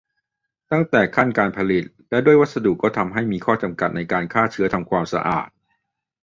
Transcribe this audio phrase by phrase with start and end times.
[0.71, 5.47] ตั้งแต่ขั้นการผลิต และด้วยวัสดุก็ทำให้มีข้อจำกัดในการฆ่าเชื้อทำความสะอาด